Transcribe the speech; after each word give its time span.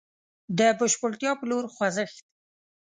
د 0.57 0.59
بشپړتيا 0.79 1.31
په 1.39 1.45
لور 1.49 1.65
خوځښت. 1.73 2.23